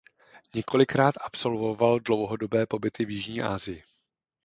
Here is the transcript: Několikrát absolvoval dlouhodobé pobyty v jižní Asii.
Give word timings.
Několikrát 0.55 1.15
absolvoval 1.25 1.99
dlouhodobé 1.99 2.65
pobyty 2.65 3.05
v 3.05 3.09
jižní 3.09 3.41
Asii. 3.41 3.83